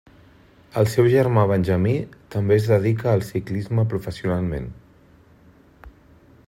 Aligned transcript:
El 0.81 0.87
seu 0.93 1.09
germà 1.15 1.43
Benjamí 1.51 1.93
també 2.35 2.57
es 2.61 2.71
dedica 2.73 3.13
al 3.13 3.23
ciclisme 3.29 3.87
professionalment. 3.93 4.67